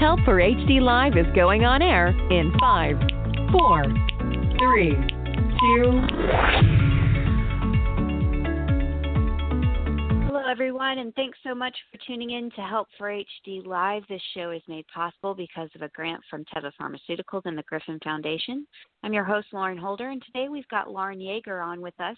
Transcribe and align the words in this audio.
Help 0.00 0.20
for 0.24 0.36
HD 0.36 0.80
Live 0.80 1.16
is 1.16 1.26
going 1.34 1.64
on 1.64 1.82
air 1.82 2.08
in 2.30 2.52
5, 2.60 2.96
4, 3.50 3.82
3, 4.60 4.94
2, 5.60 6.48
everyone, 10.48 10.98
and 10.98 11.14
thanks 11.14 11.36
so 11.46 11.54
much 11.54 11.76
for 11.92 11.98
tuning 12.06 12.30
in 12.30 12.50
to 12.52 12.62
Help 12.62 12.88
for 12.96 13.10
HD 13.10 13.66
Live. 13.66 14.02
This 14.08 14.22
show 14.34 14.50
is 14.50 14.62
made 14.66 14.86
possible 14.92 15.34
because 15.34 15.68
of 15.74 15.82
a 15.82 15.88
grant 15.88 16.22
from 16.30 16.44
Teva 16.46 16.72
Pharmaceuticals 16.80 17.42
and 17.44 17.56
the 17.56 17.62
Griffin 17.64 17.98
Foundation. 18.02 18.66
I'm 19.02 19.12
your 19.12 19.24
host, 19.24 19.48
Lauren 19.52 19.76
Holder, 19.76 20.08
and 20.08 20.22
today 20.24 20.48
we've 20.48 20.66
got 20.68 20.90
Lauren 20.90 21.18
Yaeger 21.18 21.62
on 21.62 21.82
with 21.82 21.98
us 22.00 22.16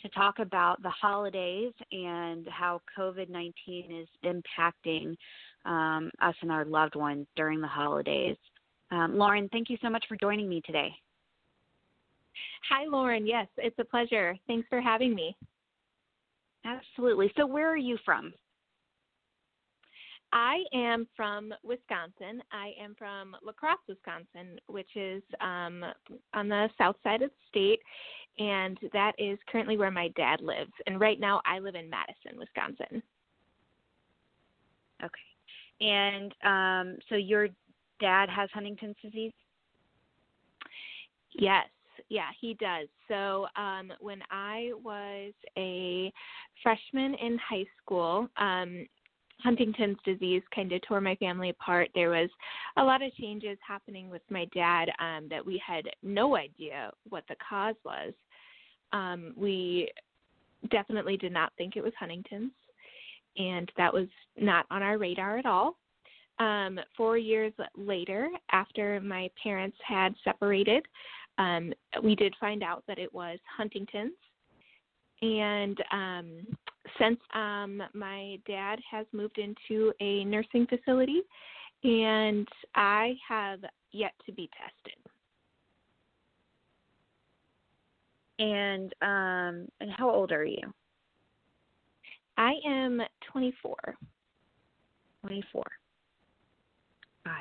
to 0.00 0.08
talk 0.10 0.38
about 0.38 0.80
the 0.82 0.90
holidays 0.90 1.72
and 1.90 2.46
how 2.48 2.80
COVID 2.96 3.28
19 3.28 3.52
is 3.90 4.08
impacting 4.24 5.16
um, 5.64 6.10
us 6.20 6.34
and 6.42 6.50
our 6.50 6.64
loved 6.64 6.96
ones 6.96 7.26
during 7.36 7.60
the 7.60 7.68
holidays. 7.68 8.36
Um, 8.90 9.16
Lauren, 9.16 9.48
thank 9.50 9.70
you 9.70 9.78
so 9.82 9.88
much 9.88 10.04
for 10.08 10.16
joining 10.16 10.48
me 10.48 10.60
today. 10.64 10.90
Hi, 12.70 12.86
Lauren. 12.86 13.26
Yes, 13.26 13.46
it's 13.56 13.78
a 13.78 13.84
pleasure. 13.84 14.36
Thanks 14.46 14.66
for 14.68 14.80
having 14.80 15.14
me. 15.14 15.36
Absolutely. 16.64 17.32
So, 17.36 17.46
where 17.46 17.68
are 17.70 17.76
you 17.76 17.98
from? 18.04 18.32
I 20.32 20.62
am 20.72 21.06
from 21.14 21.52
Wisconsin. 21.62 22.42
I 22.52 22.72
am 22.82 22.94
from 22.98 23.36
La 23.44 23.52
Crosse, 23.52 23.78
Wisconsin, 23.86 24.58
which 24.66 24.88
is 24.96 25.22
um, 25.40 25.84
on 26.32 26.48
the 26.48 26.68
south 26.78 26.96
side 27.02 27.20
of 27.20 27.30
the 27.30 27.36
state, 27.48 27.80
and 28.38 28.78
that 28.92 29.12
is 29.18 29.38
currently 29.50 29.76
where 29.76 29.90
my 29.90 30.08
dad 30.16 30.40
lives. 30.40 30.72
And 30.86 31.00
right 31.00 31.20
now, 31.20 31.42
I 31.44 31.58
live 31.58 31.74
in 31.74 31.90
Madison, 31.90 32.38
Wisconsin. 32.38 33.02
Okay. 35.04 35.31
And 35.82 36.32
um, 36.44 36.98
so, 37.08 37.16
your 37.16 37.48
dad 38.00 38.28
has 38.28 38.48
Huntington's 38.52 38.96
disease? 39.02 39.32
Yes 41.34 41.66
yeah, 42.12 42.28
he 42.40 42.54
does. 42.54 42.88
So 43.08 43.46
um, 43.56 43.90
when 44.00 44.20
I 44.30 44.72
was 44.84 45.32
a 45.56 46.12
freshman 46.62 47.14
in 47.14 47.38
high 47.38 47.64
school, 47.82 48.28
um, 48.36 48.86
Huntington's 49.40 49.96
disease 50.04 50.42
kind 50.54 50.70
of 50.72 50.82
tore 50.82 51.00
my 51.00 51.16
family 51.16 51.48
apart. 51.50 51.88
There 51.94 52.10
was 52.10 52.28
a 52.76 52.84
lot 52.84 53.02
of 53.02 53.14
changes 53.14 53.56
happening 53.66 54.10
with 54.10 54.22
my 54.30 54.46
dad 54.54 54.90
um, 55.00 55.26
that 55.30 55.44
we 55.44 55.60
had 55.66 55.84
no 56.02 56.36
idea 56.36 56.90
what 57.08 57.24
the 57.28 57.36
cause 57.48 57.74
was. 57.82 58.12
Um, 58.92 59.32
we 59.36 59.90
definitely 60.70 61.16
did 61.16 61.32
not 61.32 61.52
think 61.56 61.76
it 61.76 61.82
was 61.82 61.94
Huntington's, 61.98 62.52
and 63.36 63.70
that 63.76 63.92
was 63.92 64.08
not 64.36 64.66
on 64.70 64.82
our 64.82 64.98
radar 64.98 65.38
at 65.38 65.46
all. 65.46 65.76
Um, 66.38 66.80
four 66.96 67.18
years 67.18 67.52
later, 67.76 68.28
after 68.50 69.00
my 69.00 69.30
parents 69.42 69.76
had 69.86 70.14
separated, 70.24 70.84
um, 71.38 71.72
we 72.02 72.14
did 72.14 72.34
find 72.40 72.62
out 72.62 72.84
that 72.88 72.98
it 72.98 73.12
was 73.12 73.38
Huntington's. 73.56 74.12
And 75.20 75.78
um, 75.92 76.46
since 76.98 77.18
um, 77.34 77.82
my 77.94 78.38
dad 78.46 78.80
has 78.90 79.06
moved 79.12 79.38
into 79.38 79.92
a 80.00 80.24
nursing 80.24 80.66
facility, 80.66 81.20
and 81.84 82.48
I 82.74 83.14
have 83.28 83.60
yet 83.92 84.12
to 84.26 84.32
be 84.32 84.50
tested. 84.58 84.98
And 88.38 88.92
um, 89.00 89.68
and 89.80 89.90
how 89.96 90.10
old 90.10 90.32
are 90.32 90.44
you? 90.44 90.72
I 92.36 92.54
am 92.66 93.00
24. 93.32 93.74
24. 95.26 95.64
Gosh, 97.24 97.34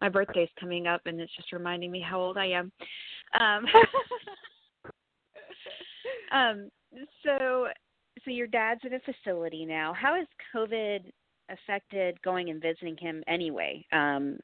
my 0.00 0.08
birthday's 0.08 0.48
coming 0.58 0.86
up, 0.86 1.02
and 1.06 1.20
it's 1.20 1.34
just 1.36 1.52
reminding 1.52 1.90
me 1.90 2.00
how 2.00 2.20
old 2.20 2.36
I 2.36 2.46
am. 2.46 2.72
Um, 3.38 3.66
um, 6.32 6.70
so, 7.24 7.66
so 8.24 8.30
your 8.30 8.46
dad's 8.46 8.80
in 8.84 8.94
a 8.94 9.00
facility 9.00 9.64
now. 9.64 9.92
How 9.92 10.14
has 10.14 10.26
COVID 10.54 11.10
affected 11.50 12.20
going 12.22 12.50
and 12.50 12.62
visiting 12.62 12.96
him 12.96 13.22
anyway 13.26 13.84
um, 13.92 14.38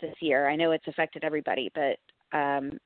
this 0.00 0.14
year? 0.20 0.48
I 0.48 0.56
know 0.56 0.72
it's 0.72 0.86
affected 0.86 1.24
everybody, 1.24 1.70
but 1.74 2.36
um, 2.36 2.78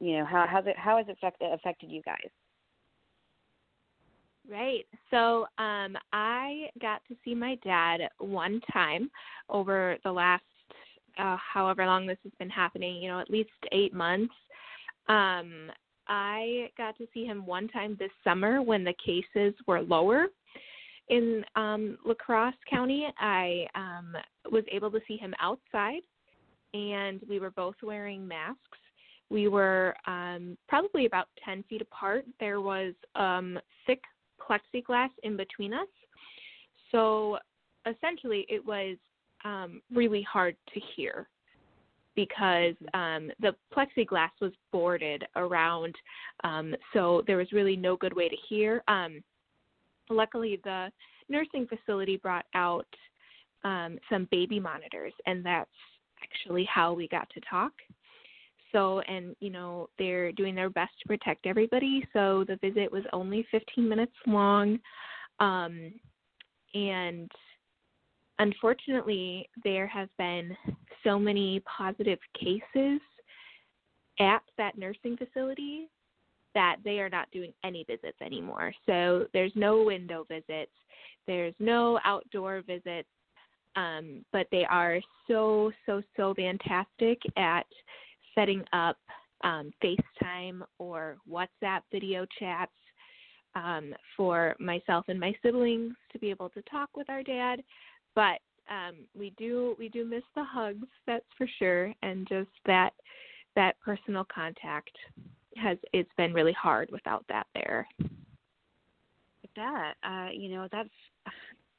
you 0.00 0.18
know 0.18 0.24
how 0.24 0.46
how's 0.48 0.66
it 0.66 0.76
how 0.78 0.98
has 0.98 1.08
it 1.08 1.12
affected 1.12 1.52
affected 1.52 1.90
you 1.90 2.02
guys? 2.02 2.30
Right. 4.50 4.86
So 5.10 5.46
um, 5.58 5.96
I 6.12 6.70
got 6.80 7.02
to 7.08 7.16
see 7.22 7.34
my 7.34 7.56
dad 7.62 8.00
one 8.18 8.60
time 8.72 9.10
over 9.50 9.98
the 10.04 10.12
last 10.12 10.42
uh, 11.18 11.36
however 11.36 11.84
long 11.84 12.06
this 12.06 12.18
has 12.22 12.32
been 12.38 12.48
happening, 12.48 12.96
you 12.96 13.08
know, 13.08 13.20
at 13.20 13.30
least 13.30 13.50
eight 13.72 13.92
months. 13.92 14.32
Um, 15.08 15.70
I 16.06 16.70
got 16.78 16.96
to 16.98 17.06
see 17.12 17.24
him 17.24 17.44
one 17.44 17.68
time 17.68 17.96
this 17.98 18.10
summer 18.24 18.62
when 18.62 18.84
the 18.84 18.94
cases 19.04 19.54
were 19.66 19.82
lower 19.82 20.28
in 21.08 21.44
um, 21.56 21.98
La 22.06 22.14
Crosse 22.14 22.54
County. 22.70 23.06
I 23.18 23.66
um, 23.74 24.14
was 24.50 24.64
able 24.72 24.90
to 24.92 25.00
see 25.06 25.16
him 25.16 25.34
outside, 25.40 26.02
and 26.72 27.20
we 27.28 27.38
were 27.38 27.50
both 27.50 27.76
wearing 27.82 28.26
masks. 28.26 28.58
We 29.28 29.48
were 29.48 29.94
um, 30.06 30.56
probably 30.68 31.04
about 31.04 31.28
10 31.44 31.64
feet 31.68 31.82
apart. 31.82 32.24
There 32.40 32.62
was 32.62 32.94
um, 33.14 33.58
thick 33.86 34.00
plexiglass 34.38 35.10
in 35.22 35.36
between 35.36 35.72
us. 35.72 35.88
So 36.90 37.38
essentially, 37.86 38.46
it 38.48 38.64
was 38.64 38.96
um, 39.44 39.82
really 39.92 40.22
hard 40.22 40.56
to 40.74 40.80
hear 40.96 41.28
because 42.14 42.74
um, 42.94 43.30
the 43.40 43.54
plexiglass 43.74 44.30
was 44.40 44.52
boarded 44.72 45.24
around, 45.36 45.94
um, 46.42 46.74
so 46.92 47.22
there 47.28 47.36
was 47.36 47.52
really 47.52 47.76
no 47.76 47.96
good 47.96 48.12
way 48.12 48.28
to 48.28 48.36
hear. 48.48 48.82
Um, 48.88 49.22
luckily, 50.10 50.60
the 50.64 50.90
nursing 51.28 51.68
facility 51.68 52.16
brought 52.16 52.46
out 52.54 52.88
um, 53.62 53.98
some 54.10 54.26
baby 54.32 54.58
monitors, 54.58 55.12
and 55.26 55.44
that's 55.46 55.70
actually 56.22 56.64
how 56.64 56.92
we 56.92 57.06
got 57.06 57.28
to 57.30 57.40
talk. 57.48 57.72
So, 58.72 59.00
and 59.00 59.34
you 59.40 59.50
know, 59.50 59.88
they're 59.98 60.32
doing 60.32 60.54
their 60.54 60.70
best 60.70 60.92
to 61.02 61.08
protect 61.08 61.46
everybody. 61.46 62.06
So 62.12 62.44
the 62.46 62.56
visit 62.56 62.90
was 62.90 63.04
only 63.12 63.46
15 63.50 63.88
minutes 63.88 64.12
long, 64.26 64.78
um, 65.40 65.92
and 66.74 67.30
unfortunately, 68.38 69.48
there 69.64 69.86
have 69.86 70.08
been 70.18 70.56
so 71.04 71.18
many 71.18 71.60
positive 71.60 72.18
cases 72.38 73.00
at 74.20 74.42
that 74.56 74.76
nursing 74.76 75.16
facility 75.16 75.88
that 76.54 76.76
they 76.84 76.98
are 76.98 77.08
not 77.08 77.30
doing 77.30 77.52
any 77.64 77.84
visits 77.84 78.20
anymore. 78.20 78.72
So 78.86 79.26
there's 79.32 79.52
no 79.54 79.82
window 79.84 80.26
visits, 80.28 80.72
there's 81.26 81.54
no 81.58 82.00
outdoor 82.04 82.62
visits, 82.62 83.08
um, 83.76 84.24
but 84.32 84.46
they 84.50 84.64
are 84.64 84.98
so, 85.28 85.70
so, 85.86 86.02
so 86.16 86.34
fantastic 86.34 87.18
at 87.36 87.66
setting 88.34 88.64
up 88.72 88.96
um, 89.44 89.70
FaceTime 89.82 90.62
or 90.78 91.16
WhatsApp 91.30 91.80
video 91.92 92.26
chats 92.38 92.72
um, 93.54 93.94
for 94.16 94.56
myself 94.58 95.04
and 95.08 95.18
my 95.18 95.32
siblings 95.42 95.94
to 96.12 96.18
be 96.18 96.30
able 96.30 96.48
to 96.50 96.62
talk 96.62 96.90
with 96.96 97.08
our 97.08 97.22
dad 97.22 97.62
but 98.14 98.40
um, 98.68 98.96
we 99.16 99.32
do 99.38 99.76
we 99.78 99.88
do 99.88 100.04
miss 100.04 100.24
the 100.34 100.44
hugs, 100.44 100.86
that's 101.06 101.24
for 101.36 101.46
sure, 101.58 101.94
and 102.02 102.26
just 102.28 102.50
that 102.66 102.90
that 103.54 103.76
personal 103.80 104.26
contact 104.32 104.90
has 105.56 105.78
it's 105.92 106.10
been 106.16 106.32
really 106.32 106.52
hard 106.52 106.90
without 106.90 107.24
that 107.28 107.46
there. 107.54 107.86
That 109.56 109.94
uh, 110.04 110.28
you 110.32 110.50
know 110.50 110.68
that's 110.70 110.88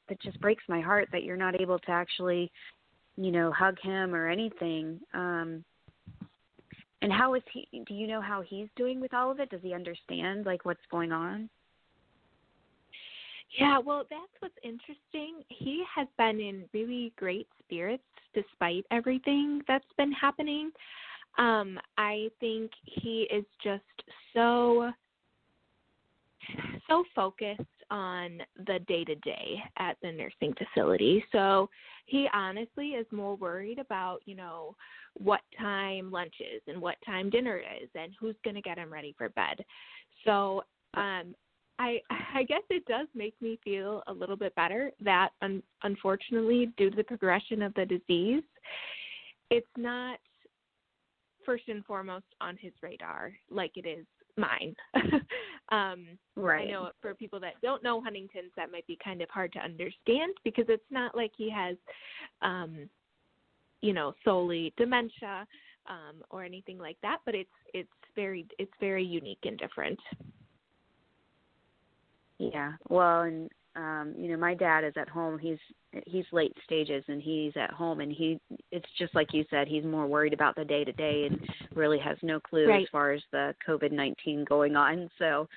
that 0.08 0.20
just 0.20 0.40
breaks 0.40 0.64
my 0.68 0.80
heart 0.80 1.08
that 1.12 1.24
you're 1.24 1.36
not 1.36 1.60
able 1.60 1.78
to 1.78 1.90
actually 1.90 2.50
you 3.16 3.30
know 3.30 3.52
hug 3.52 3.76
him 3.82 4.14
or 4.14 4.28
anything. 4.28 4.98
Um, 5.14 5.64
and 7.02 7.12
how 7.12 7.34
is 7.34 7.42
he? 7.52 7.68
Do 7.86 7.94
you 7.94 8.06
know 8.06 8.20
how 8.20 8.42
he's 8.42 8.68
doing 8.76 9.00
with 9.00 9.14
all 9.14 9.30
of 9.30 9.40
it? 9.40 9.50
Does 9.50 9.60
he 9.62 9.72
understand 9.72 10.46
like 10.46 10.64
what's 10.64 10.80
going 10.90 11.12
on? 11.12 11.48
Yeah, 13.58 13.78
well, 13.78 14.04
that's 14.08 14.32
what's 14.38 14.54
interesting. 14.62 15.42
He 15.48 15.82
has 15.94 16.06
been 16.16 16.40
in 16.40 16.64
really 16.72 17.12
great 17.16 17.48
spirits 17.64 18.04
despite 18.32 18.84
everything 18.90 19.60
that's 19.66 19.84
been 19.96 20.12
happening. 20.12 20.70
Um, 21.36 21.78
I 21.98 22.28
think 22.38 22.70
he 22.84 23.28
is 23.32 23.44
just 23.62 23.82
so 24.34 24.92
so 26.88 27.04
focused 27.14 27.60
on 27.90 28.38
the 28.66 28.78
day 28.86 29.04
to 29.04 29.14
day 29.16 29.62
at 29.78 29.96
the 30.02 30.12
nursing 30.12 30.54
facility. 30.54 31.24
So 31.32 31.68
he 32.06 32.28
honestly 32.32 32.90
is 32.90 33.06
more 33.10 33.36
worried 33.36 33.78
about, 33.78 34.20
you 34.24 34.34
know, 34.34 34.76
what 35.14 35.40
time 35.58 36.10
lunch 36.10 36.34
is 36.40 36.62
and 36.66 36.80
what 36.80 36.96
time 37.04 37.30
dinner 37.30 37.58
is 37.58 37.88
and 37.94 38.12
who's 38.18 38.36
going 38.44 38.56
to 38.56 38.62
get 38.62 38.78
him 38.78 38.92
ready 38.92 39.14
for 39.18 39.28
bed. 39.30 39.64
So 40.24 40.62
um 40.94 41.34
I 41.78 42.00
I 42.34 42.44
guess 42.44 42.62
it 42.70 42.84
does 42.86 43.08
make 43.14 43.34
me 43.40 43.58
feel 43.64 44.02
a 44.06 44.12
little 44.12 44.36
bit 44.36 44.54
better 44.54 44.92
that 45.00 45.30
un- 45.42 45.62
unfortunately 45.82 46.72
due 46.76 46.90
to 46.90 46.96
the 46.96 47.04
progression 47.04 47.62
of 47.62 47.74
the 47.74 47.86
disease 47.86 48.42
it's 49.50 49.66
not 49.76 50.18
first 51.44 51.64
and 51.68 51.84
foremost 51.84 52.26
on 52.40 52.56
his 52.56 52.72
radar 52.82 53.32
like 53.50 53.72
it 53.76 53.86
is 53.86 54.06
mine. 54.36 54.74
um, 55.70 56.06
right. 56.36 56.68
I 56.68 56.70
know 56.70 56.90
for 57.00 57.14
people 57.14 57.38
that 57.40 57.54
don't 57.62 57.82
know 57.82 58.00
Huntington's, 58.00 58.50
that 58.56 58.72
might 58.72 58.86
be 58.86 58.98
kind 59.02 59.22
of 59.22 59.30
hard 59.30 59.52
to 59.52 59.60
understand 59.60 60.34
because 60.44 60.64
it's 60.68 60.82
not 60.90 61.16
like 61.16 61.32
he 61.36 61.50
has, 61.50 61.76
um, 62.42 62.88
you 63.80 63.92
know, 63.92 64.14
solely 64.24 64.72
dementia 64.76 65.46
um, 65.88 66.22
or 66.30 66.44
anything 66.44 66.78
like 66.78 66.96
that. 67.02 67.18
But 67.24 67.34
it's 67.34 67.48
it's 67.72 67.88
very 68.16 68.46
it's 68.58 68.72
very 68.80 69.04
unique 69.04 69.38
and 69.44 69.58
different. 69.58 69.98
Yeah. 72.38 72.72
Well, 72.88 73.22
and 73.22 73.50
um 73.76 74.14
you 74.18 74.30
know 74.30 74.36
my 74.36 74.54
dad 74.54 74.84
is 74.84 74.94
at 74.96 75.08
home. 75.08 75.38
He's 75.38 75.58
he's 76.06 76.24
late 76.32 76.56
stages 76.64 77.04
and 77.08 77.22
he's 77.22 77.52
at 77.56 77.70
home 77.70 78.00
and 78.00 78.12
he 78.12 78.40
it's 78.72 78.88
just 78.98 79.14
like 79.14 79.28
you 79.32 79.44
said 79.50 79.68
he's 79.68 79.84
more 79.84 80.06
worried 80.06 80.32
about 80.32 80.56
the 80.56 80.64
day 80.64 80.84
to 80.84 80.92
day 80.92 81.28
and 81.28 81.40
really 81.74 81.98
has 81.98 82.16
no 82.22 82.40
clue 82.40 82.68
right. 82.68 82.82
as 82.82 82.88
far 82.90 83.12
as 83.12 83.22
the 83.32 83.54
covid-19 83.66 84.46
going 84.48 84.76
on. 84.76 85.08
So 85.18 85.48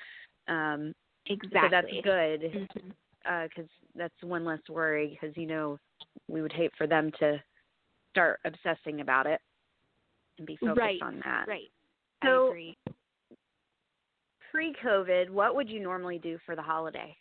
um 0.48 0.94
exactly 1.28 1.60
so 1.62 1.70
that's 1.70 1.88
good 2.04 2.42
mm-hmm. 2.42 2.90
uh 3.26 3.48
cuz 3.56 3.68
that's 3.96 4.24
one 4.24 4.46
less 4.46 4.62
worry 4.70 5.18
cuz 5.20 5.36
you 5.36 5.48
know 5.48 5.80
we 6.28 6.42
would 6.42 6.54
hate 6.54 6.72
for 6.78 6.88
them 6.88 7.12
to 7.20 7.42
start 8.12 8.40
obsessing 8.46 9.02
about 9.02 9.26
it 9.26 9.42
and 10.38 10.46
be 10.46 10.56
focused 10.58 10.80
right. 10.80 11.02
on 11.02 11.20
that. 11.26 11.48
Right. 11.48 11.72
So 12.24 12.48
I 12.48 12.50
agree. 12.50 12.78
pre-covid 14.52 15.32
what 15.32 15.56
would 15.56 15.68
you 15.68 15.80
normally 15.80 16.20
do 16.20 16.38
for 16.46 16.56
the 16.56 16.62
holiday 16.62 17.16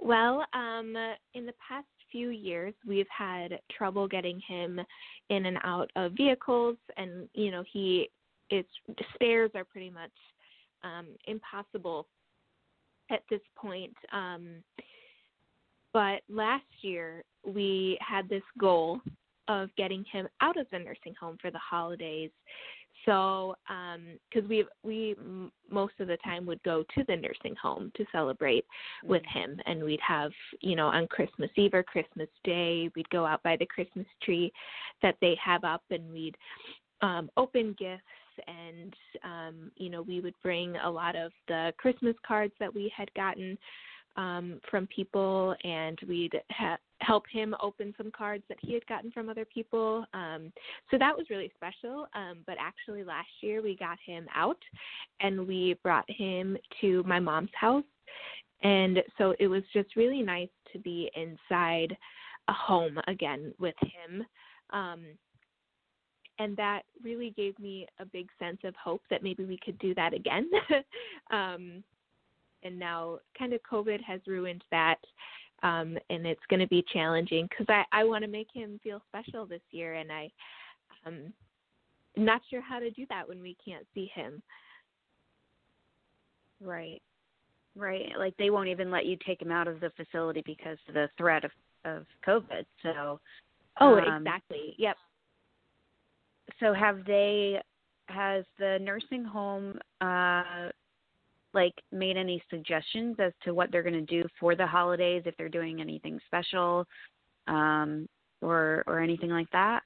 well, 0.00 0.44
um, 0.52 0.96
in 1.34 1.46
the 1.46 1.54
past 1.66 1.86
few 2.10 2.30
years, 2.30 2.74
we've 2.86 3.06
had 3.16 3.58
trouble 3.76 4.08
getting 4.08 4.40
him 4.46 4.80
in 5.28 5.46
and 5.46 5.58
out 5.62 5.90
of 5.96 6.12
vehicles, 6.12 6.76
and 6.96 7.28
you 7.34 7.50
know, 7.50 7.62
he 7.72 8.10
it's 8.50 8.68
stairs 9.14 9.50
are 9.54 9.64
pretty 9.64 9.90
much 9.90 10.10
um, 10.82 11.06
impossible 11.26 12.06
at 13.10 13.22
this 13.30 13.40
point. 13.56 13.94
Um, 14.12 14.62
but 15.92 16.22
last 16.28 16.64
year, 16.82 17.24
we 17.44 17.98
had 18.00 18.28
this 18.28 18.42
goal 18.58 19.00
of 19.48 19.68
getting 19.76 20.04
him 20.12 20.28
out 20.40 20.56
of 20.56 20.66
the 20.70 20.78
nursing 20.78 21.14
home 21.20 21.36
for 21.40 21.50
the 21.50 21.58
holidays 21.58 22.30
so, 23.06 23.54
because 24.28 24.44
um, 24.44 24.48
we 24.48 24.64
we 24.82 25.16
most 25.70 25.94
of 26.00 26.08
the 26.08 26.18
time 26.18 26.46
would 26.46 26.62
go 26.62 26.84
to 26.94 27.04
the 27.08 27.16
nursing 27.16 27.54
home 27.60 27.92
to 27.96 28.04
celebrate 28.12 28.64
with 29.04 29.22
mm-hmm. 29.22 29.52
him, 29.52 29.60
and 29.66 29.82
we'd 29.82 30.00
have 30.06 30.32
you 30.60 30.76
know 30.76 30.86
on 30.86 31.06
Christmas 31.06 31.50
Eve 31.56 31.74
or 31.74 31.82
Christmas 31.82 32.28
Day, 32.44 32.90
we'd 32.94 33.08
go 33.10 33.24
out 33.24 33.42
by 33.42 33.56
the 33.56 33.66
Christmas 33.66 34.06
tree 34.22 34.52
that 35.02 35.16
they 35.20 35.36
have 35.42 35.64
up, 35.64 35.82
and 35.90 36.10
we'd 36.12 36.36
um, 37.02 37.30
open 37.36 37.74
gifts, 37.78 38.02
and 38.46 38.94
um, 39.24 39.70
you 39.76 39.88
know 39.88 40.02
we 40.02 40.20
would 40.20 40.34
bring 40.42 40.76
a 40.76 40.90
lot 40.90 41.16
of 41.16 41.32
the 41.48 41.72
Christmas 41.78 42.16
cards 42.26 42.52
that 42.60 42.74
we 42.74 42.92
had 42.96 43.12
gotten 43.14 43.56
um, 44.16 44.60
from 44.70 44.86
people, 44.88 45.54
and 45.64 45.98
we'd 46.08 46.40
ha- 46.50 46.78
help 47.00 47.24
him 47.30 47.54
open 47.62 47.94
some 47.96 48.10
cards 48.10 48.44
that 48.48 48.58
he 48.60 48.74
had 48.74 48.86
gotten 48.86 49.10
from 49.10 49.28
other 49.28 49.44
people. 49.44 50.04
Um, 50.12 50.52
so 50.90 50.98
that 50.98 51.16
was 51.16 51.26
really 51.30 51.52
special. 51.56 52.06
Um, 52.14 52.38
but 52.46 52.56
actually, 52.60 53.04
last 53.04 53.28
year 53.40 53.62
we 53.62 53.76
got 53.76 53.98
him 54.04 54.26
out, 54.34 54.58
and 55.20 55.46
we 55.46 55.76
brought 55.82 56.08
him 56.10 56.56
to 56.80 57.02
my 57.04 57.20
mom's 57.20 57.50
house, 57.54 57.84
and 58.62 59.02
so 59.16 59.34
it 59.38 59.48
was 59.48 59.62
just 59.72 59.96
really 59.96 60.22
nice 60.22 60.48
to 60.72 60.78
be 60.78 61.10
inside 61.14 61.96
a 62.48 62.52
home 62.52 62.98
again 63.06 63.54
with 63.58 63.76
him. 63.80 64.24
Um, 64.70 65.04
and 66.38 66.56
that 66.56 66.82
really 67.04 67.30
gave 67.36 67.58
me 67.58 67.86
a 67.98 68.04
big 68.04 68.28
sense 68.38 68.58
of 68.64 68.74
hope 68.74 69.02
that 69.10 69.22
maybe 69.22 69.44
we 69.44 69.58
could 69.62 69.78
do 69.78 69.94
that 69.94 70.14
again. 70.14 70.50
um, 71.30 71.84
and 72.62 72.78
now 72.78 73.18
kind 73.38 73.52
of 73.52 73.60
COVID 73.70 74.02
has 74.02 74.20
ruined 74.26 74.64
that. 74.70 74.98
Um, 75.62 75.98
and 76.08 76.26
it's 76.26 76.40
going 76.48 76.60
to 76.60 76.66
be 76.68 76.84
challenging 76.90 77.46
because 77.48 77.66
I, 77.68 77.84
I 77.92 78.04
want 78.04 78.24
to 78.24 78.30
make 78.30 78.48
him 78.52 78.80
feel 78.82 79.02
special 79.08 79.44
this 79.44 79.60
year, 79.70 79.94
and 79.94 80.10
I, 80.10 80.30
um, 81.04 81.34
not 82.16 82.40
sure 82.48 82.62
how 82.62 82.78
to 82.78 82.90
do 82.90 83.04
that 83.10 83.28
when 83.28 83.42
we 83.42 83.56
can't 83.62 83.86
see 83.94 84.10
him. 84.14 84.42
Right, 86.62 87.02
right. 87.76 88.08
Like 88.18 88.34
they 88.38 88.48
won't 88.48 88.68
even 88.68 88.90
let 88.90 89.04
you 89.04 89.18
take 89.26 89.42
him 89.42 89.52
out 89.52 89.68
of 89.68 89.80
the 89.80 89.90
facility 89.98 90.42
because 90.46 90.78
of 90.88 90.94
the 90.94 91.10
threat 91.18 91.44
of 91.44 91.50
of 91.84 92.06
COVID. 92.26 92.64
So. 92.82 93.20
Oh, 93.80 93.98
um, 93.98 94.22
exactly. 94.26 94.74
Yep. 94.78 94.96
So 96.58 96.72
have 96.72 97.04
they? 97.06 97.60
Has 98.06 98.44
the 98.58 98.78
nursing 98.80 99.24
home 99.24 99.78
uh, 100.00 100.70
like 101.54 101.74
made 101.92 102.16
any 102.16 102.42
suggestions 102.50 103.16
as 103.18 103.32
to 103.42 103.54
what 103.54 103.70
they're 103.70 103.82
going 103.82 103.94
to 103.94 104.00
do 104.02 104.24
for 104.38 104.54
the 104.54 104.66
holidays 104.66 105.22
if 105.26 105.36
they're 105.36 105.48
doing 105.48 105.80
anything 105.80 106.18
special 106.26 106.86
um 107.48 108.08
or 108.40 108.84
or 108.86 109.00
anything 109.00 109.30
like 109.30 109.50
that 109.50 109.82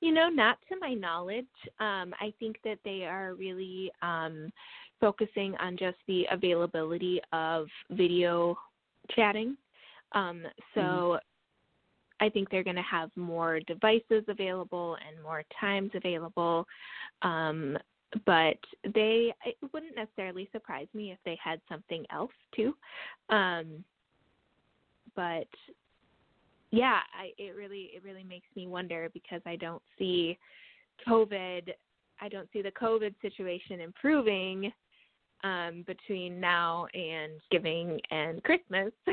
you 0.00 0.12
know 0.12 0.28
not 0.28 0.58
to 0.68 0.76
my 0.80 0.94
knowledge 0.94 1.46
um 1.80 2.14
i 2.20 2.32
think 2.38 2.56
that 2.64 2.78
they 2.84 3.04
are 3.04 3.34
really 3.34 3.90
um 4.02 4.50
focusing 5.00 5.54
on 5.60 5.76
just 5.76 5.96
the 6.06 6.24
availability 6.30 7.20
of 7.32 7.66
video 7.90 8.56
chatting 9.14 9.56
um 10.12 10.42
so 10.74 10.80
mm-hmm. 10.80 11.16
I 12.20 12.28
think 12.28 12.48
they're 12.48 12.64
going 12.64 12.76
to 12.76 12.82
have 12.82 13.10
more 13.16 13.60
devices 13.66 14.24
available 14.28 14.96
and 15.06 15.22
more 15.22 15.42
times 15.60 15.90
available. 15.94 16.66
Um, 17.22 17.76
but 18.26 18.58
they 18.94 19.32
it 19.44 19.56
wouldn't 19.72 19.96
necessarily 19.96 20.48
surprise 20.52 20.86
me 20.94 21.12
if 21.12 21.18
they 21.24 21.38
had 21.42 21.60
something 21.68 22.04
else 22.12 22.32
too. 22.54 22.74
Um 23.28 23.84
but 25.16 25.48
yeah 26.70 27.00
i 27.18 27.30
it 27.38 27.54
really 27.54 27.90
it 27.94 28.02
really 28.04 28.24
makes 28.24 28.48
me 28.56 28.66
wonder 28.66 29.08
because 29.14 29.40
i 29.46 29.54
don't 29.54 29.82
see 29.98 30.36
covid 31.08 31.70
i 32.20 32.28
don't 32.28 32.48
see 32.52 32.62
the 32.62 32.72
covid 32.72 33.14
situation 33.22 33.80
improving 33.80 34.72
um 35.44 35.84
between 35.86 36.40
now 36.40 36.86
and 36.94 37.40
giving 37.50 38.00
and 38.10 38.42
christmas. 38.42 38.92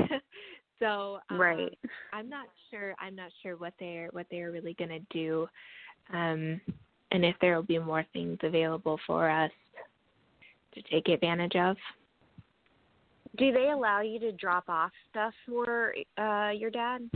So 0.80 1.20
um, 1.30 1.40
right. 1.40 1.78
I'm 2.12 2.28
not 2.28 2.48
sure 2.72 2.96
i'm 3.00 3.16
not 3.16 3.30
sure 3.44 3.56
what 3.56 3.74
they're 3.80 4.08
what 4.14 4.26
they're 4.32 4.52
really 4.52 4.74
going 4.74 4.90
to 4.90 5.00
do. 5.12 5.48
Um 6.12 6.60
and 7.12 7.26
if 7.26 7.36
there 7.42 7.56
will 7.56 7.64
be 7.64 7.80
more 7.80 8.06
things 8.14 8.38
available 8.44 9.00
for 9.06 9.30
us 9.30 9.52
to 10.74 10.82
take 10.84 11.10
advantage 11.10 11.56
of. 11.56 11.76
Do 13.38 13.52
they 13.52 13.70
allow 13.70 14.02
you 14.02 14.20
to 14.20 14.32
drop 14.32 14.66
off 14.68 14.92
stuff 15.10 15.34
for 15.48 15.94
uh, 16.18 16.52
your 16.52 16.70
dad? 16.70 17.10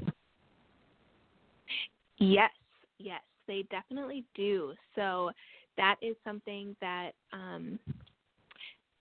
Yes, 2.17 2.51
yes, 2.99 3.21
they 3.47 3.65
definitely 3.69 4.23
do. 4.35 4.73
So 4.95 5.31
that 5.77 5.95
is 6.01 6.15
something 6.23 6.75
that 6.79 7.11
um, 7.33 7.77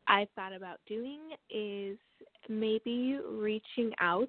I 0.08 0.26
thought 0.34 0.52
about 0.52 0.80
doing 0.88 1.20
is 1.50 1.96
maybe 2.48 3.18
reaching 3.30 3.92
out 4.00 4.28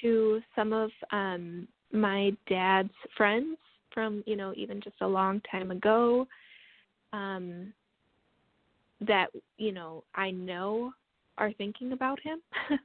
to 0.00 0.40
some 0.54 0.72
of 0.72 0.90
um, 1.10 1.66
my 1.92 2.32
dad's 2.48 2.90
friends 3.16 3.56
from 3.92 4.22
you 4.26 4.36
know 4.36 4.52
even 4.56 4.80
just 4.80 4.96
a 5.00 5.06
long 5.06 5.40
time 5.50 5.70
ago 5.70 6.26
um 7.12 7.72
that 9.00 9.28
you 9.58 9.72
know 9.72 10.04
I 10.14 10.30
know 10.30 10.92
are 11.38 11.52
thinking 11.54 11.92
about 11.92 12.18
him. 12.20 12.40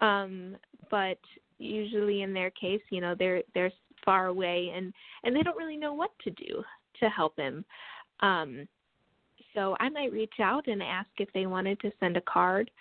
Um 0.00 0.56
but 0.90 1.18
usually 1.58 2.22
in 2.22 2.34
their 2.34 2.50
case 2.50 2.80
you 2.90 3.00
know 3.00 3.14
they're 3.16 3.42
they're 3.54 3.70
far 4.04 4.26
away 4.26 4.72
and 4.74 4.92
and 5.22 5.34
they 5.34 5.42
don't 5.42 5.56
really 5.56 5.76
know 5.76 5.94
what 5.94 6.10
to 6.24 6.30
do 6.30 6.64
to 6.98 7.08
help 7.08 7.38
him. 7.38 7.64
Um 8.18 8.66
so 9.54 9.76
I 9.78 9.88
might 9.88 10.12
reach 10.12 10.34
out 10.42 10.66
and 10.66 10.82
ask 10.82 11.08
if 11.18 11.32
they 11.32 11.46
wanted 11.46 11.78
to 11.80 11.92
send 12.00 12.16
a 12.16 12.22
card 12.22 12.72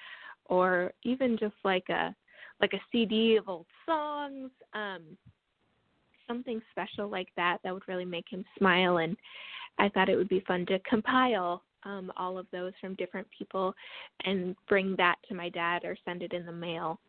or 0.46 0.92
even 1.03 1.38
just 1.38 1.56
like 1.63 1.88
a 1.89 2.15
like 2.62 2.74
a 2.74 2.82
CD 2.92 3.36
of 3.36 3.50
old 3.50 3.65
songs, 3.86 4.50
um, 4.74 5.01
something 6.27 6.62
special 6.72 7.10
like 7.10 7.30
that 7.36 7.58
that 7.63 7.74
would 7.74 7.88
really 7.88 8.06
make 8.06 8.25
him 8.30 8.44
smile. 8.58 8.98
And 8.98 9.15
I 9.77 9.89
thought 9.89 10.10
it 10.10 10.15
would 10.15 10.30
be 10.30 10.44
fun 10.48 10.65
to 10.68 10.80
compile 10.80 11.63
um, 11.84 12.12
all 12.18 12.38
of 12.38 12.48
those 12.51 12.74
from 12.80 12.96
different 12.96 13.27
people 13.38 13.74
and 14.25 14.56
bring 14.68 14.96
that 14.98 15.15
to 15.27 15.36
my 15.36 15.50
dad 15.50 15.84
or 15.84 15.98
send 16.06 16.24
it 16.24 16.34
in 16.34 16.46
the 16.46 16.51
mail. 16.51 17.00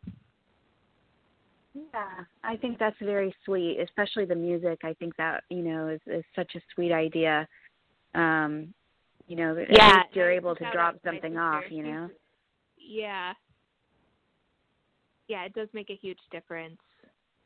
Yeah, 1.74 2.24
I 2.44 2.56
think 2.56 2.78
that's 2.78 2.96
very 3.02 3.34
sweet, 3.44 3.80
especially 3.80 4.26
the 4.26 4.34
music. 4.34 4.80
I 4.84 4.94
think 4.94 5.16
that 5.16 5.42
you 5.50 5.62
know 5.62 5.88
is, 5.88 6.00
is 6.06 6.24
such 6.36 6.54
a 6.54 6.60
sweet 6.72 6.92
idea. 6.92 7.48
Um, 8.14 8.72
you 9.26 9.34
know, 9.34 9.56
yeah, 9.70 10.02
you're 10.12 10.30
able 10.30 10.54
to 10.54 10.70
drop 10.70 10.96
something 11.04 11.36
off. 11.36 11.64
You 11.70 11.82
know. 11.82 12.10
Yeah. 12.78 13.32
Yeah, 15.26 15.44
it 15.44 15.54
does 15.54 15.68
make 15.72 15.90
a 15.90 15.96
huge 15.96 16.18
difference. 16.30 16.78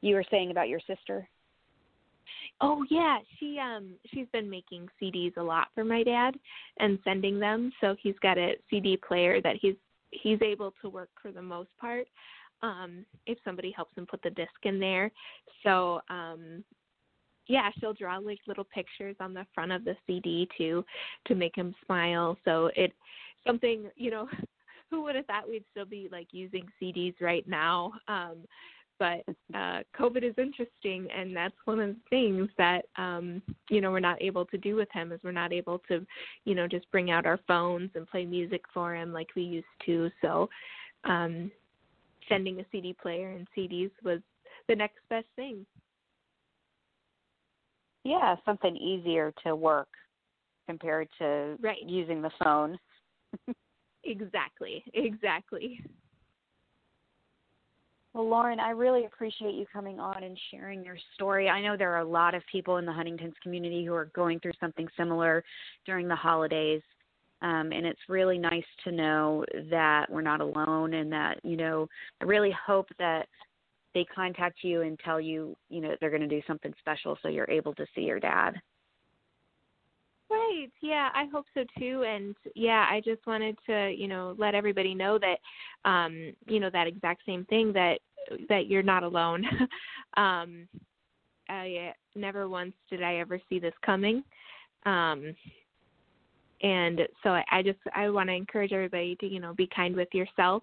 You 0.01 0.15
were 0.15 0.25
saying 0.31 0.51
about 0.51 0.69
your 0.69 0.81
sister. 0.81 1.29
Oh 2.61 2.85
yeah, 2.91 3.19
she 3.39 3.59
um 3.59 3.95
she's 4.13 4.27
been 4.33 4.49
making 4.51 4.89
CDs 5.01 5.37
a 5.37 5.43
lot 5.43 5.69
for 5.75 5.85
my 5.85 6.03
dad 6.03 6.35
and 6.79 6.99
sending 7.05 7.39
them. 7.39 7.73
So 7.81 7.97
he's 8.03 8.19
got 8.21 8.39
a 8.39 8.55
CD 8.71 8.97
player 8.97 9.41
that 9.43 9.57
he's 9.61 9.75
he's 10.11 10.41
able 10.43 10.73
to 10.83 10.89
work 10.89 11.11
for 11.21 11.31
the 11.31 11.43
most 11.43 11.71
part. 11.81 12.07
Um 12.63 13.05
if 13.27 13.39
somebody 13.45 13.73
helps 13.73 13.97
him 13.97 14.07
put 14.07 14.23
the 14.23 14.31
disc 14.31 14.51
in 14.65 14.81
there. 14.81 15.11
So 15.63 16.01
um 16.11 16.65
yeah, 17.47 17.71
she'll 17.79 17.95
draw 17.95 18.19
like 18.19 18.41
little 18.47 18.67
pictures 18.75 19.17
on 19.21 19.33
the 19.33 19.47
front 19.55 19.73
of 19.73 19.85
the 19.85 19.97
CD 20.07 20.49
too 20.57 20.85
to 21.27 21.35
make 21.35 21.57
him 21.57 21.75
smile. 21.87 22.37
So 22.45 22.71
it 22.77 22.93
something, 23.47 23.91
you 23.97 24.11
know, 24.11 24.29
who 24.91 25.03
would 25.03 25.15
have 25.17 25.27
thought 25.27 25.49
we'd 25.49 25.65
still 25.71 25.87
be 25.87 26.09
like 26.11 26.29
using 26.33 26.67
CDs 26.81 27.15
right 27.21 27.47
now? 27.49 27.93
Um 28.09 28.39
but 28.99 29.25
uh, 29.55 29.81
COVID 29.99 30.23
is 30.23 30.35
interesting, 30.39 31.09
and 31.17 31.35
that's 31.35 31.55
one 31.65 31.81
of 31.81 31.89
the 31.89 32.01
things 32.11 32.49
that 32.59 32.87
um, 32.97 33.43
you 33.71 33.81
know 33.81 33.91
we're 33.91 34.01
not 34.01 34.21
able 34.23 34.45
to 34.47 34.59
do 34.59 34.77
with 34.77 34.89
him 34.93 35.13
is 35.13 35.21
we're 35.23 35.33
not 35.33 35.53
able 35.53 35.81
to, 35.89 36.07
you 36.45 36.55
know, 36.55 36.67
just 36.67 36.91
bring 36.91 37.11
out 37.11 37.27
our 37.27 37.39
phones 37.47 37.91
and 37.95 38.07
play 38.07 38.25
music 38.25 38.63
for 38.73 38.95
him 38.95 39.13
like 39.13 39.29
we 39.37 39.43
used 39.43 39.67
to. 39.87 40.11
So, 40.23 40.49
um, 41.05 41.51
sending 42.29 42.61
a 42.61 42.67
CD 42.71 42.95
player 43.01 43.31
and 43.31 43.47
CDs 43.57 43.91
was 44.05 44.21
the 44.69 44.77
next 44.77 44.99
best 45.09 45.27
thing. 45.37 45.65
Yeah, 48.05 48.37
something 48.45 48.77
easier 48.77 49.33
to 49.45 49.55
work 49.55 49.89
compared 50.67 51.09
to 51.19 51.57
right. 51.61 51.83
using 51.87 52.23
the 52.23 52.31
phone. 52.43 52.79
exactly, 54.05 54.85
exactly. 54.95 55.81
Well, 58.15 58.29
Lauren, 58.29 58.59
I 58.59 58.71
really 58.71 59.05
appreciate 59.05 59.55
you 59.55 59.67
coming 59.73 60.01
on 60.01 60.23
and 60.23 60.37
sharing 60.51 60.83
your 60.83 60.97
story. 61.15 61.49
I 61.49 61.61
know 61.61 61.77
there 61.77 61.93
are 61.93 62.01
a 62.01 62.09
lot 62.09 62.35
of 62.35 62.43
people 62.51 62.79
in 62.79 62.87
the 62.87 62.93
Huntington's 62.93 63.35
community 63.43 63.85
who 63.85 63.95
are 63.95 64.07
going 64.07 64.41
through 64.41 64.53
something 64.59 64.89
similar 64.97 65.45
during 65.85 66.09
the 66.09 66.17
holidays. 66.17 66.83
Um, 67.43 67.71
and 67.71 67.87
it's 67.87 68.01
really 68.09 68.39
nice 68.39 68.65
to 68.85 68.93
know 68.93 69.45
that 69.71 70.07
we're 70.11 70.23
not 70.23 70.41
alone 70.41 70.95
and 70.95 71.13
that, 71.13 71.39
you 71.45 71.57
know, 71.57 71.87
I 72.21 72.25
really 72.25 72.55
hope 72.67 72.89
that 72.99 73.29
they 73.95 74.05
contact 74.13 74.59
you 74.63 74.83
and 74.83 74.99
tell 75.05 75.21
you, 75.21 75.57
you 75.69 75.81
know, 75.81 75.95
they're 76.01 76.11
going 76.11 76.23
to 76.23 76.29
do 76.29 76.43
something 76.47 76.73
special 76.81 77.17
so 77.23 77.29
you're 77.29 77.51
able 77.51 77.75
to 77.75 77.87
see 77.95 78.03
your 78.03 78.19
dad. 78.19 78.55
Right. 80.31 80.69
Yeah, 80.83 81.09
I 81.15 81.27
hope 81.33 81.47
so 81.55 81.65
too. 81.79 82.05
And 82.07 82.35
yeah, 82.55 82.87
I 82.91 83.01
just 83.03 83.27
wanted 83.27 83.57
to, 83.67 83.91
you 83.97 84.09
know, 84.09 84.35
let 84.39 84.55
everybody 84.55 84.95
know 84.95 85.19
that 85.19 85.39
um, 85.91 86.33
you 86.47 86.61
know, 86.61 86.71
that 86.71 86.87
exact 86.87 87.23
same 87.27 87.45
thing 87.47 87.73
that 87.73 87.99
that 88.49 88.67
you're 88.67 88.83
not 88.83 89.03
alone. 89.05 89.45
um 90.17 90.69
I 91.49 91.93
never 92.15 92.49
once 92.49 92.75
did 92.91 93.03
I 93.03 93.17
ever 93.17 93.41
see 93.49 93.59
this 93.59 93.75
coming. 93.85 94.23
Um 94.87 95.35
and 96.63 97.01
so 97.23 97.31
I, 97.31 97.45
I 97.51 97.63
just 97.63 97.79
I 97.95 98.11
want 98.11 98.29
to 98.29 98.35
encourage 98.35 98.73
everybody 98.73 99.17
to 99.21 99.27
you 99.27 99.41
know 99.41 99.55
be 99.55 99.69
kind 99.75 99.95
with 99.95 100.09
yourself 100.13 100.63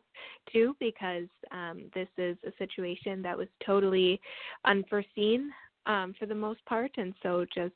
too 0.51 0.75
because 0.79 1.27
um, 1.51 1.83
this 1.93 2.07
is 2.17 2.37
a 2.45 2.51
situation 2.57 3.21
that 3.21 3.37
was 3.37 3.47
totally 3.65 4.19
unforeseen 4.65 5.49
um, 5.85 6.13
for 6.19 6.25
the 6.25 6.35
most 6.35 6.65
part, 6.65 6.91
and 6.97 7.13
so 7.23 7.45
just 7.53 7.73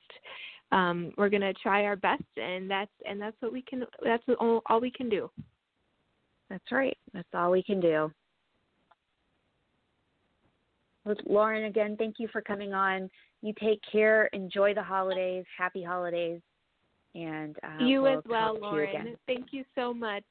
um, 0.71 1.11
we're 1.17 1.29
going 1.29 1.41
to 1.41 1.53
try 1.53 1.85
our 1.85 1.95
best, 1.95 2.23
and 2.38 2.69
that's 2.69 2.91
and 3.07 3.21
that's 3.21 3.35
what 3.39 3.51
we 3.51 3.61
can. 3.61 3.83
That's 4.03 4.23
all, 4.39 4.61
all 4.67 4.79
we 4.79 4.91
can 4.91 5.09
do. 5.09 5.29
That's 6.49 6.71
right. 6.71 6.97
That's 7.13 7.27
all 7.33 7.51
we 7.51 7.63
can 7.63 7.79
do. 7.79 8.11
Lauren, 11.25 11.65
again, 11.65 11.95
thank 11.97 12.15
you 12.19 12.27
for 12.31 12.41
coming 12.41 12.73
on. 12.73 13.09
You 13.41 13.53
take 13.59 13.79
care. 13.91 14.27
Enjoy 14.27 14.73
the 14.73 14.83
holidays. 14.83 15.45
Happy 15.57 15.83
holidays. 15.83 16.41
And 17.15 17.55
uh, 17.63 17.85
you 17.85 18.03
we'll 18.03 18.19
as 18.19 18.23
well, 18.29 18.57
Lauren. 18.61 19.07
You 19.07 19.17
thank 19.25 19.47
you 19.51 19.63
so 19.73 19.93
much. 19.93 20.23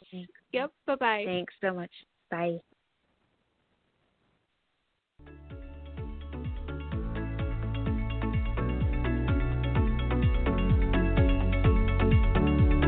Yep. 0.52 0.70
Bye 0.86 0.94
bye. 0.94 1.22
Thanks 1.26 1.54
so 1.60 1.74
much. 1.74 1.90
Bye. 2.30 2.58